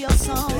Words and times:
your 0.00 0.10
song. 0.12 0.59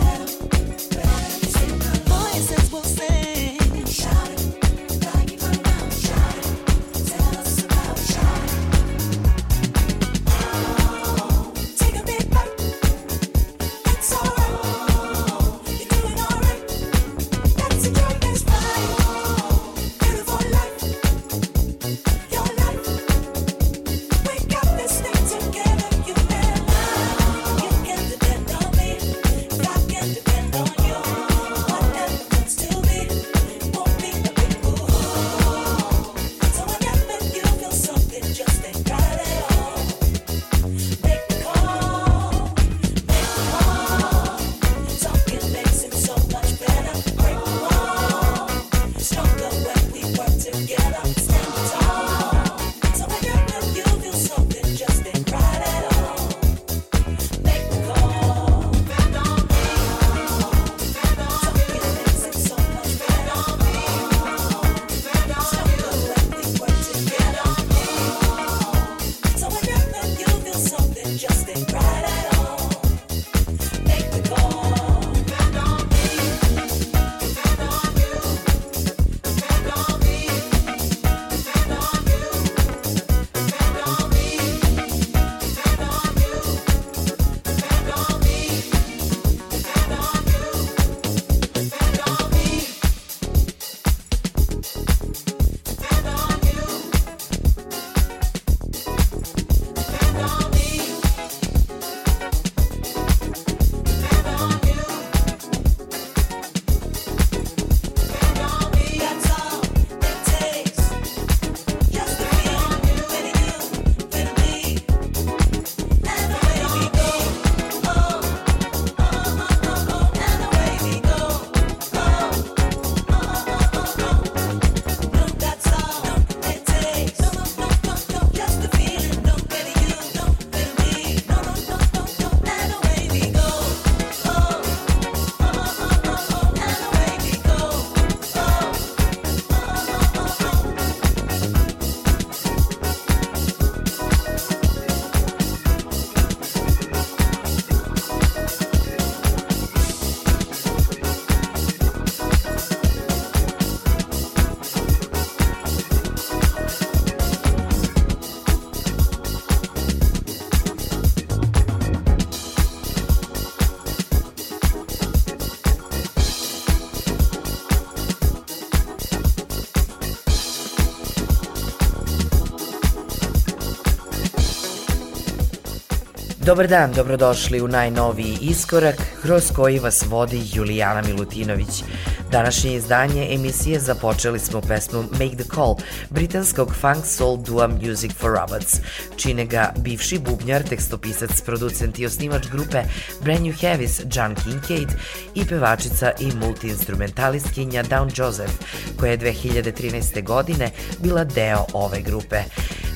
Dobar 176.51 176.67
dan, 176.67 176.93
dobrodošli 176.93 177.61
u 177.63 177.69
najnoviji 177.69 178.39
iskorak 178.41 178.97
kroz 179.23 179.53
koji 179.53 179.79
vas 179.79 180.05
vodi 180.07 180.43
Julijana 180.53 181.03
Milutinović. 181.03 181.85
Današnje 182.31 182.75
izdanje 182.75 183.29
emisije 183.31 183.81
započeli 183.81 184.39
smo 184.39 184.61
pesmom 184.61 185.09
Make 185.13 185.37
the 185.37 185.45
Call, 185.55 185.77
britanskog 186.11 186.75
funk 186.81 187.07
soul 187.07 187.37
dua 187.37 187.69
Music 187.69 188.13
for 188.13 188.31
Robots. 188.33 188.77
Čine 189.17 189.45
ga 189.45 189.73
bivši 189.77 190.19
bubnjar, 190.19 190.63
tekstopisac, 190.63 191.41
producent 191.41 191.99
i 191.99 192.07
osnivač 192.07 192.47
grupe 192.53 192.83
Brand 193.23 193.41
New 193.41 193.55
Heavis 193.61 194.01
John 194.13 194.35
Kincaid 194.35 194.89
i 195.35 195.45
pevačica 195.47 196.11
i 196.21 196.33
multiinstrumentalistkinja 196.35 197.83
Down 197.83 198.11
Joseph, 198.21 198.53
koja 199.01 199.11
je 199.11 199.19
2013. 199.19 200.25
godine 200.25 200.71
bila 200.99 201.25
deo 201.25 201.67
ove 201.73 202.01
grupe. 202.01 202.37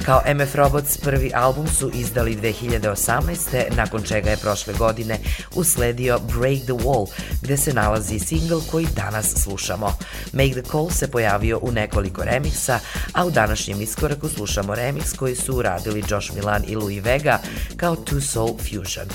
Kao 0.04 0.22
MF 0.34 0.54
Robots 0.54 0.96
prvi 0.96 1.30
album 1.34 1.66
su 1.68 1.90
izdali 1.94 2.36
2018. 2.36 3.43
nakon 3.76 4.02
čega 4.02 4.30
je 4.30 4.36
prošle 4.36 4.74
godine 4.74 5.18
usledio 5.54 6.18
Break 6.18 6.58
the 6.62 6.72
Wall, 6.72 7.06
gde 7.42 7.56
se 7.56 7.72
nalazi 7.72 8.18
single 8.18 8.60
koji 8.70 8.86
danas 8.96 9.34
slušamo. 9.42 9.86
Make 10.32 10.50
the 10.50 10.62
Call 10.70 10.90
se 10.90 11.10
pojavio 11.10 11.58
u 11.62 11.72
nekoliko 11.72 12.24
remiksa, 12.24 12.78
a 13.12 13.26
u 13.26 13.30
današnjem 13.30 13.80
iskoraku 13.80 14.28
slušamo 14.28 14.74
remiks 14.74 15.12
koji 15.12 15.36
su 15.36 15.56
uradili 15.56 16.04
Josh 16.08 16.34
Milan 16.34 16.62
i 16.68 16.76
Louis 16.76 17.04
Vega 17.04 17.38
kao 17.76 17.96
Two 17.96 18.20
Soul 18.20 18.56
Fusion. 18.58 19.06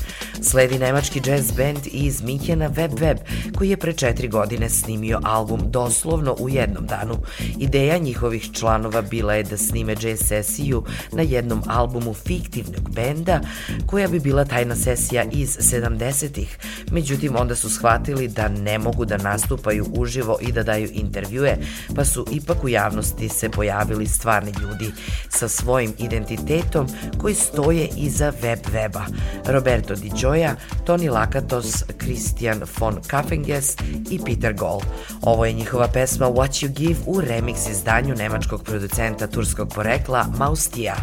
Sledi 0.41 0.79
nemački 0.79 1.21
jazz 1.25 1.51
band 1.51 1.79
iz 1.85 2.21
Minhena 2.21 2.67
Web 2.67 2.99
Web, 2.99 3.17
koji 3.57 3.69
je 3.69 3.77
pre 3.77 3.93
četiri 3.93 4.27
godine 4.27 4.69
snimio 4.69 5.19
album 5.23 5.71
doslovno 5.71 6.35
u 6.39 6.49
jednom 6.49 6.85
danu. 6.85 7.15
Ideja 7.57 7.97
njihovih 7.97 8.51
članova 8.53 9.01
bila 9.01 9.33
je 9.33 9.43
da 9.43 9.57
snime 9.57 9.95
jazz 10.01 10.19
sesiju 10.27 10.83
na 11.11 11.21
jednom 11.21 11.63
albumu 11.67 12.13
fiktivnog 12.13 12.89
benda 12.89 13.41
koja 13.87 14.07
bi 14.07 14.18
bila 14.19 14.45
tajna 14.45 14.75
sesija 14.75 15.23
iz 15.31 15.57
70-ih. 15.57 16.57
Međutim, 16.91 17.35
onda 17.35 17.55
su 17.55 17.69
shvatili 17.69 18.27
da 18.27 18.47
ne 18.47 18.77
mogu 18.77 19.05
da 19.05 19.17
nastupaju 19.17 19.85
uživo 19.93 20.37
i 20.41 20.51
da 20.51 20.63
daju 20.63 20.89
intervjue, 20.93 21.57
pa 21.95 22.05
su 22.05 22.25
ipak 22.31 22.63
u 22.63 22.69
javnosti 22.69 23.29
se 23.29 23.49
pojavili 23.49 24.07
stvarni 24.07 24.53
ljudi 24.61 24.91
sa 25.29 25.47
svojim 25.47 25.93
identitetom 25.97 26.87
koji 27.17 27.35
stoje 27.35 27.89
iza 27.97 28.33
web 28.41 28.59
weba. 28.73 29.03
Roberto 29.45 29.95
Di 29.95 30.11
Gioia, 30.15 30.55
Toni 30.85 31.09
Lakatos, 31.09 31.83
Christian 31.97 32.61
von 32.79 32.97
Kaffenges 33.07 33.75
i 34.09 34.19
Peter 34.25 34.53
Goll. 34.53 34.81
Ovo 35.21 35.45
je 35.45 35.53
njihova 35.53 35.87
pesma 35.87 36.25
What 36.25 36.65
You 36.65 36.67
Give 36.67 36.99
u 37.05 37.21
remix 37.21 37.71
izdanju 37.71 38.15
nemačkog 38.15 38.63
producenta 38.63 39.27
turskog 39.27 39.73
porekla 39.75 40.25
Maus 40.37 40.59
Hostia. 40.59 40.95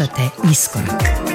Slušate 0.00 0.30
Iskorak. 0.50 1.29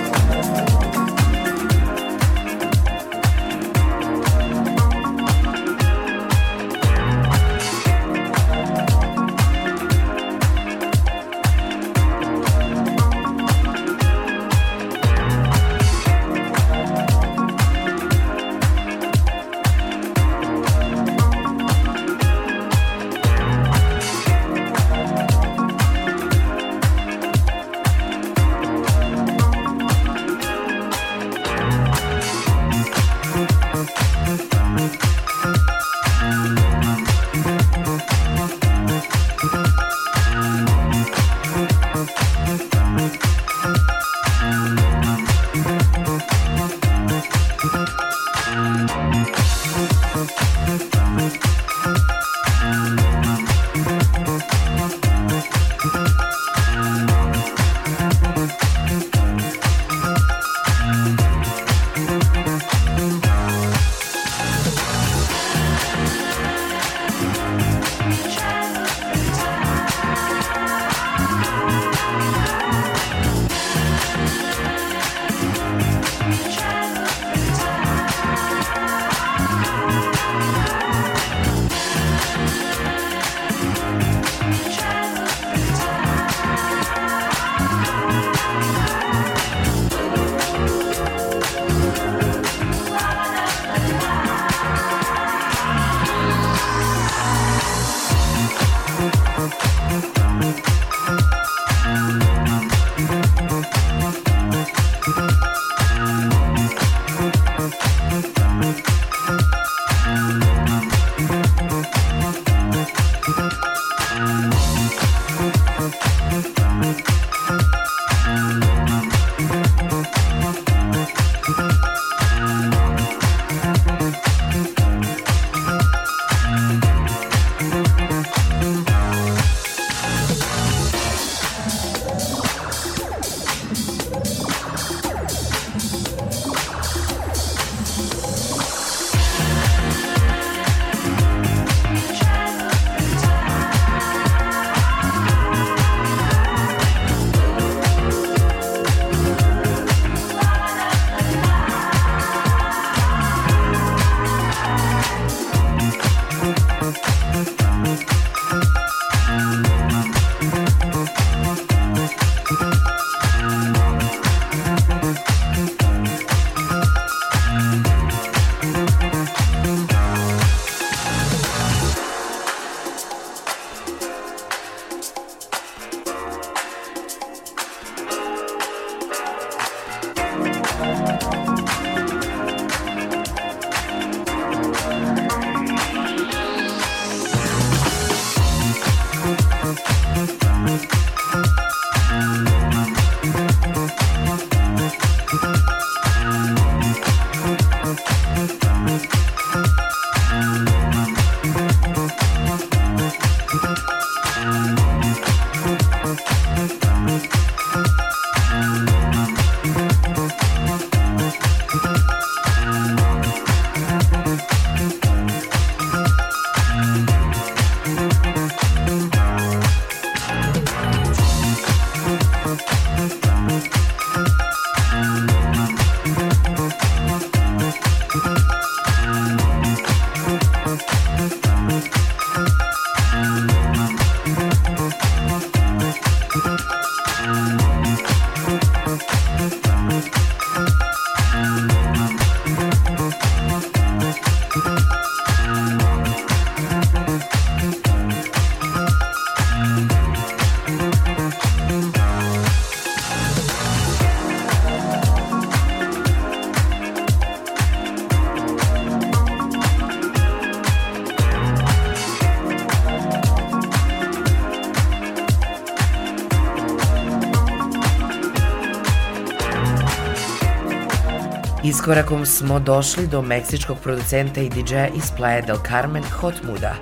Iskorakom 271.75 272.25
smo 272.25 272.59
došli 272.59 273.07
do 273.07 273.21
meksičkog 273.21 273.77
producenta 273.83 274.41
i 274.41 274.49
DJ-a 274.49 274.87
iz 274.87 275.11
Playa 275.17 275.45
del 275.45 275.57
Carmen 275.67 276.03
Hot 276.03 276.43
Muda. 276.43 276.75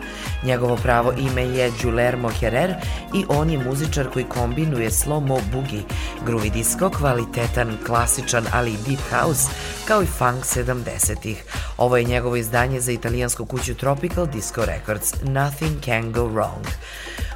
Njegovo 0.44 0.76
pravo 0.76 1.14
ime 1.18 1.44
je 1.44 1.72
Guillermo 1.82 2.30
Herrer 2.30 2.74
i 3.14 3.26
on 3.30 3.50
je 3.50 3.60
muzičar 3.60 4.10
koji 4.14 4.26
kombinuje 4.26 4.90
slow-mo 4.90 5.40
boogie, 5.52 5.84
groovy 6.26 6.52
disco, 6.52 6.90
kvalitetan, 6.90 7.78
klasičan, 7.86 8.46
ali 8.52 8.72
i 8.72 8.78
deep 8.88 9.00
house, 9.12 9.50
kao 9.88 10.04
i 10.04 10.06
funk 10.06 10.44
70-ih. 10.44 11.44
Ovo 11.78 11.98
je 11.98 12.04
njegovo 12.04 12.36
izdanje 12.36 12.80
za 12.80 12.92
italijansku 12.92 13.46
kuću 13.46 13.76
Tropical 13.76 14.28
Disco 14.28 14.66
Records, 14.66 15.14
Nothing 15.24 15.84
Can 15.86 16.12
Go 16.12 16.22
Wrong. 16.22 16.66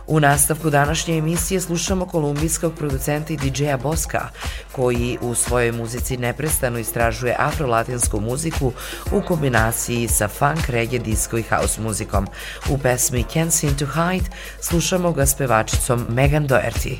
U 0.07 0.19
nastavku 0.19 0.69
današnje 0.69 1.17
emisije 1.17 1.61
slušamo 1.61 2.05
kolumbijskog 2.05 2.73
producenta 2.73 3.33
i 3.33 3.37
DJ-a 3.37 3.77
Boska, 3.77 4.29
koji 4.71 5.17
u 5.21 5.35
svojoj 5.35 5.71
muzici 5.71 6.17
neprestano 6.17 6.79
istražuje 6.79 7.35
afrolatinsku 7.39 8.19
muziku 8.19 8.71
u 9.11 9.21
kombinaciji 9.21 10.07
sa 10.07 10.27
funk, 10.27 10.69
reggae, 10.69 10.99
disco 10.99 11.37
i 11.37 11.43
house 11.43 11.81
muzikom. 11.81 12.27
U 12.69 12.77
pesmi 12.77 13.25
Can't 13.33 13.49
Seem 13.49 13.77
to 13.77 13.85
Hide 13.85 14.29
slušamo 14.61 15.11
ga 15.11 15.25
s 15.25 15.35
pevačicom 15.35 16.05
Megan 16.09 16.47
Doherty. 16.47 16.97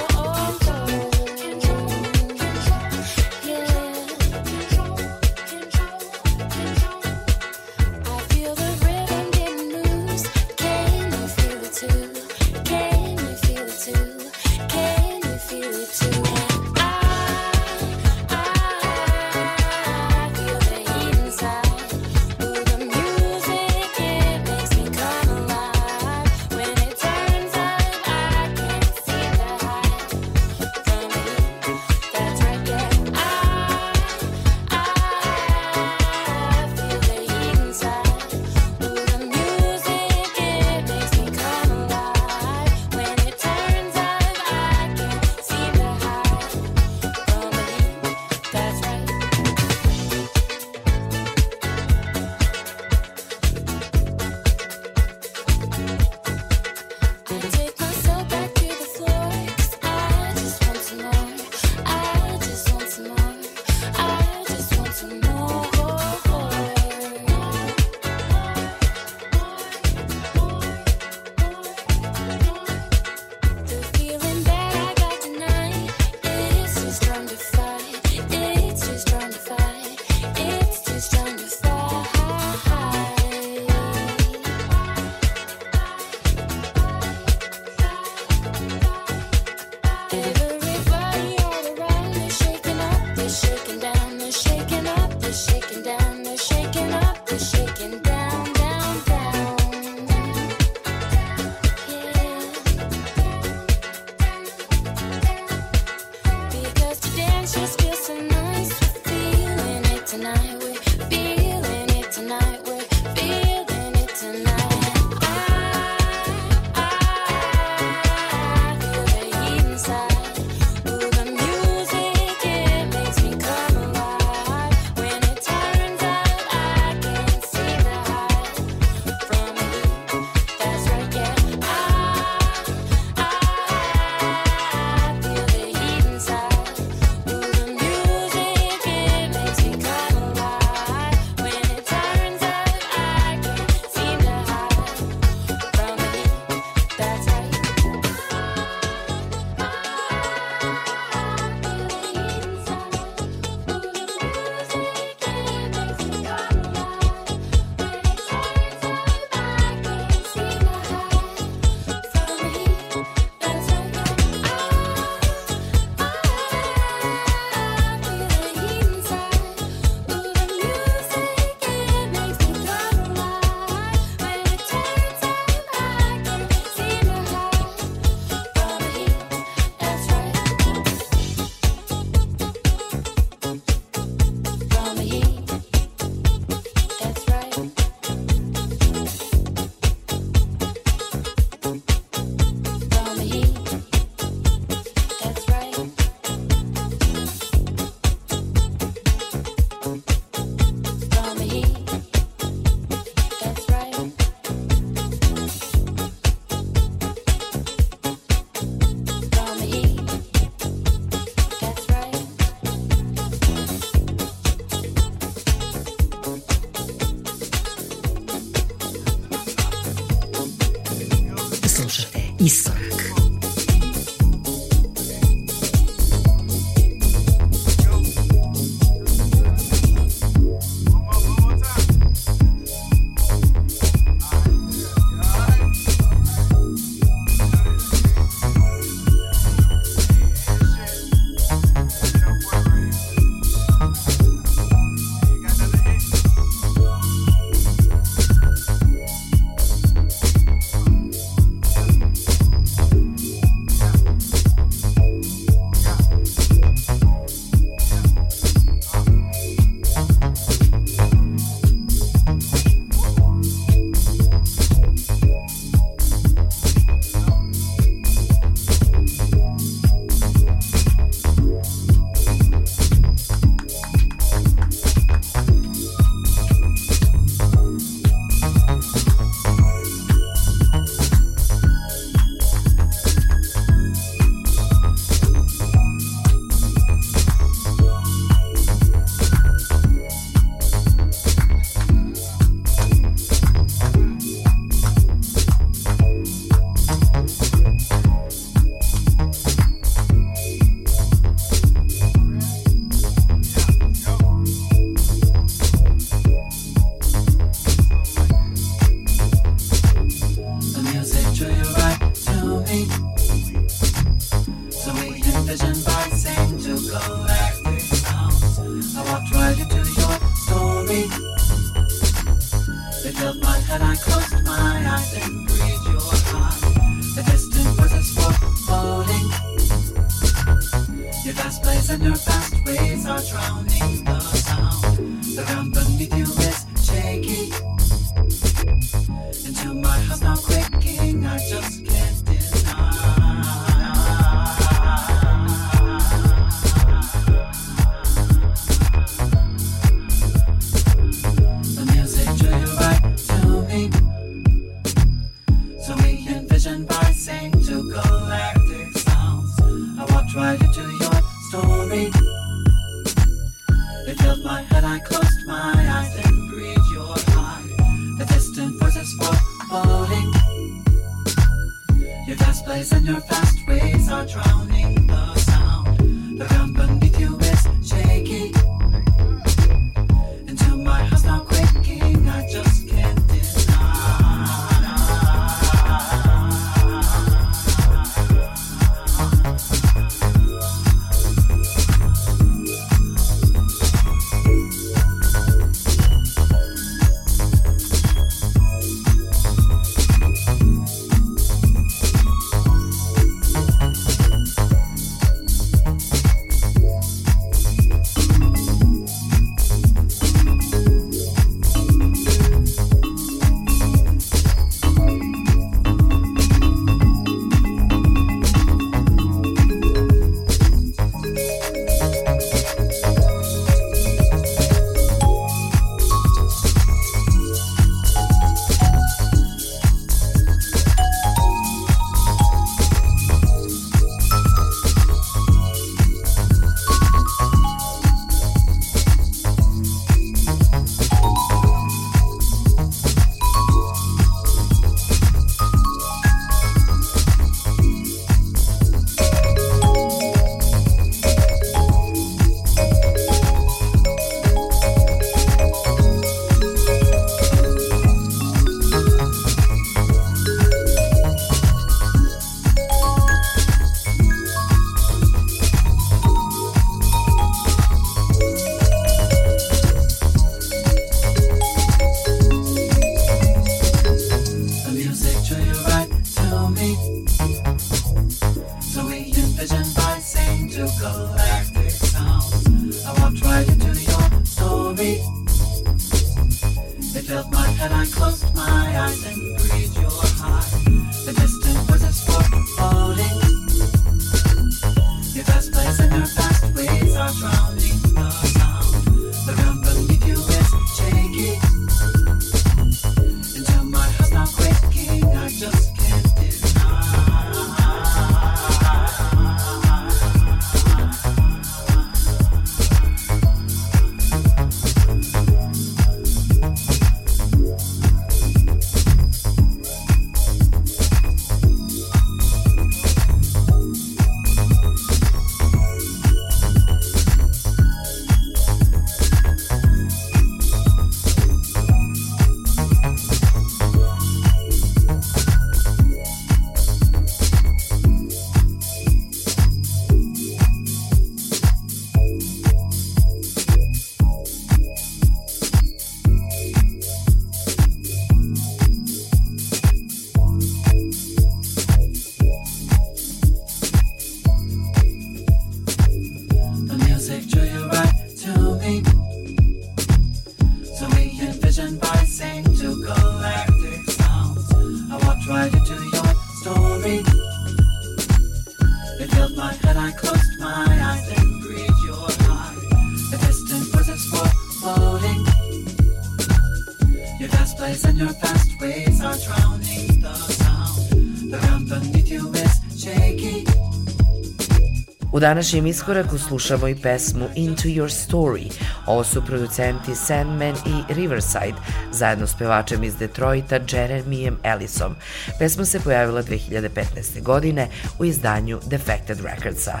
Današnjem 585.40 585.86
iskoraku 585.86 586.38
slušamo 586.38 586.88
i 586.88 586.96
pesmu 586.96 587.48
Into 587.54 587.82
Your 587.82 588.28
Story. 588.28 588.72
Ovo 589.06 589.24
su 589.24 589.44
producenti 589.44 590.14
Sandman 590.14 590.74
i 590.74 591.14
Riverside, 591.14 591.74
zajedno 592.12 592.46
s 592.46 592.54
pevačem 592.58 593.04
iz 593.04 593.16
Detroita 593.16 593.80
Jeremijem 593.92 594.58
Ellisom. 594.62 595.14
Pesma 595.58 595.84
se 595.84 596.00
pojavila 596.00 596.42
2015. 596.42 597.42
godine 597.42 597.88
u 598.18 598.24
izdanju 598.24 598.80
Defected 598.86 599.38
Recordsa. 599.40 600.00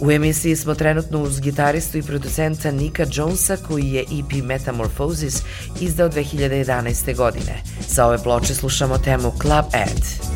U 0.00 0.10
emisiji 0.10 0.56
smo 0.56 0.74
trenutno 0.74 1.22
uz 1.22 1.40
gitaristu 1.40 1.98
i 1.98 2.02
producenta 2.02 2.70
Nika 2.70 3.06
Jonesa 3.12 3.56
koji 3.56 3.88
je 3.92 4.02
EP 4.02 4.44
Metamorphosis 4.44 5.42
izdao 5.80 6.08
2011. 6.08 7.16
godine. 7.16 7.62
Sa 7.88 8.06
ove 8.06 8.18
ploče 8.18 8.54
slušamo 8.54 8.98
temu 8.98 9.32
Club 9.42 9.64
Ad. 9.72 10.27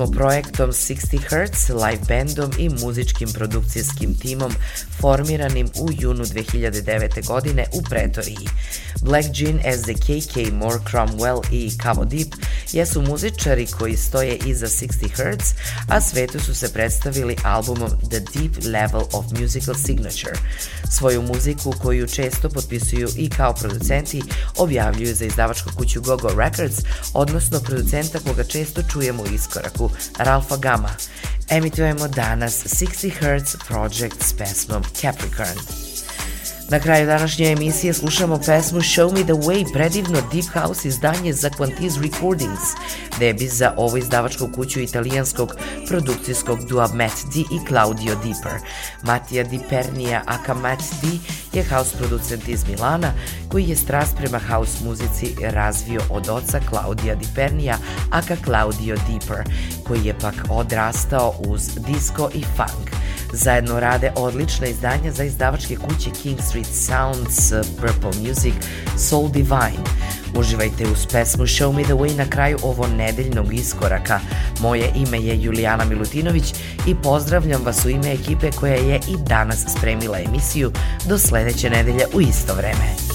Smo 0.00 0.10
projektom 0.10 0.72
60 0.72 1.18
Hz, 1.28 1.68
live 1.68 2.00
bandom 2.08 2.50
i 2.58 2.68
muzičkim 2.68 3.28
produkcijskim 3.32 4.18
timom 4.18 4.52
formiranim 5.00 5.66
u 5.66 5.88
junu 5.98 6.24
2009. 6.24 7.26
godine 7.26 7.66
u 7.72 7.82
Pretoriji. 7.82 8.48
Black 9.02 9.28
Jean, 9.34 9.60
SDKK, 9.78 10.52
More 10.52 10.78
Cromwell 10.90 11.42
i 11.52 11.70
Cavo 11.82 12.04
Deep 12.04 12.28
jesu 12.72 13.02
muzičari 13.02 13.66
koji 13.66 13.96
stoje 13.96 14.38
iza 14.46 14.66
60 14.66 15.08
Hz, 15.08 15.54
a 15.88 16.00
svetu 16.00 16.40
su 16.40 16.54
se 16.54 16.72
predstavili 16.72 17.36
albumom 17.44 17.90
The 17.90 18.20
Deep 18.20 18.64
Level 18.64 19.02
of 19.12 19.24
Musical 19.40 19.74
Signature. 19.74 20.34
Svoju 20.90 21.22
muziku 21.22 21.72
koju 21.82 22.06
često 22.06 22.48
potpisuju 22.48 23.08
i 23.16 23.30
kao 23.30 23.54
producenti 23.54 24.22
objavljuju 24.56 25.14
za 25.14 25.24
izdavačku 25.24 25.70
kuću 25.76 26.02
Gogo 26.02 26.28
Records, 26.28 26.76
odnosno 27.14 27.60
producenta 27.60 28.18
koga 28.18 28.44
često 28.44 28.82
čujemo 28.92 29.22
u 29.22 29.34
iskoraku, 29.34 29.90
Ralfa 30.18 30.56
Gama. 30.56 30.90
Emitujemo 31.48 32.08
danas 32.08 32.64
60 32.64 33.10
Hz 33.10 33.56
Project 33.68 34.22
s 34.22 34.32
pesmom 34.32 34.82
Capricorn. 34.94 35.89
Na 36.70 36.78
kraju 36.78 37.06
današnje 37.06 37.52
emisije 37.52 37.94
slušamo 37.94 38.38
pesmu 38.46 38.80
Show 38.80 39.12
Me 39.12 39.22
The 39.22 39.32
Way, 39.32 39.72
predivno 39.72 40.18
Deep 40.32 40.46
House 40.52 40.88
izdanje 40.88 41.32
za 41.32 41.50
Quantiz 41.50 42.02
Recordings, 42.02 42.60
debi 43.18 43.48
za 43.48 43.74
ovo 43.76 43.96
izdavačku 43.96 44.48
kuću 44.54 44.80
italijanskog 44.80 45.56
produkcijskog 45.88 46.64
dua 46.68 46.88
Matt 46.94 47.14
D 47.34 47.40
i 47.40 47.66
Claudio 47.68 48.14
Deeper. 48.14 48.60
Matija 49.02 49.44
Di 49.44 49.58
Pernija, 49.70 50.22
aka 50.26 50.54
Matt 50.54 50.82
D, 51.02 51.08
je 51.52 51.64
house 51.64 51.96
producent 51.98 52.48
iz 52.48 52.64
Milana, 52.68 53.12
koji 53.48 53.68
je 53.68 53.76
strast 53.76 54.16
prema 54.16 54.38
house 54.38 54.84
muzici 54.84 55.34
razvio 55.42 56.00
od 56.10 56.28
oca 56.28 56.60
Claudia 56.68 57.14
Di 57.14 57.26
Pernija, 57.34 57.78
aka 58.10 58.36
Claudio 58.44 58.96
Deeper, 58.96 59.54
koji 59.86 60.04
je 60.04 60.18
pak 60.18 60.34
odrastao 60.50 61.34
uz 61.38 61.70
disco 61.86 62.30
i 62.34 62.44
funk. 62.56 62.99
Zajedno 63.32 63.80
rade 63.80 64.12
odlična 64.16 64.66
izdanja 64.66 65.12
za 65.12 65.24
izdavačke 65.24 65.76
kuće 65.76 66.10
King 66.22 66.38
Street 66.42 66.66
Sounds, 66.66 67.52
Purple 67.80 68.28
Music, 68.28 68.54
Soul 68.98 69.28
Divine. 69.28 69.84
Uživajte 70.34 70.84
uz 70.92 71.06
pesmu 71.12 71.44
Show 71.44 71.72
Me 71.72 71.82
The 71.82 71.92
Way 71.92 72.16
na 72.16 72.24
kraju 72.30 72.58
ovo 72.62 72.86
nedeljnog 72.86 73.54
iskoraka. 73.54 74.20
Moje 74.60 74.92
ime 74.94 75.18
je 75.18 75.42
Julijana 75.42 75.84
Milutinović 75.84 76.54
i 76.86 76.94
pozdravljam 77.02 77.64
vas 77.64 77.84
u 77.84 77.88
ime 77.90 78.12
ekipe 78.12 78.50
koja 78.50 78.74
je 78.74 78.96
i 78.96 79.16
danas 79.26 79.64
spremila 79.78 80.18
emisiju 80.18 80.72
do 81.08 81.18
sledeće 81.18 81.70
nedelje 81.70 82.06
u 82.14 82.20
isto 82.20 82.54
vreme. 82.54 83.09